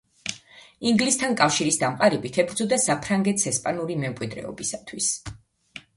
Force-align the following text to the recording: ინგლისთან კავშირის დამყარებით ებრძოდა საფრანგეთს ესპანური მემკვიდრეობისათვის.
ინგლისთან 0.91 1.35
კავშირის 1.41 1.77
დამყარებით 1.83 2.39
ებრძოდა 2.45 2.81
საფრანგეთს 2.87 3.49
ესპანური 3.55 3.99
მემკვიდრეობისათვის. 4.07 5.15